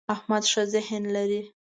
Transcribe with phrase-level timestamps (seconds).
[0.15, 1.41] احمد ښه ذهن لري.